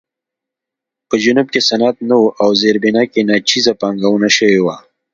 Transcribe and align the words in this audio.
په 1.07 1.15
جنوب 1.23 1.47
کې 1.53 1.61
صنعت 1.69 1.97
نه 2.09 2.15
و 2.21 2.25
او 2.43 2.49
زیربنا 2.61 3.03
کې 3.11 3.21
ناچیزه 3.29 3.73
پانګونه 3.81 4.29
شوې 4.37 4.59
وه. 4.65 4.77